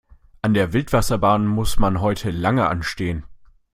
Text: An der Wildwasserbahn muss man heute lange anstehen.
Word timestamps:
An 0.41 0.55
der 0.55 0.73
Wildwasserbahn 0.73 1.45
muss 1.45 1.77
man 1.77 2.01
heute 2.01 2.31
lange 2.31 2.67
anstehen. 2.67 3.23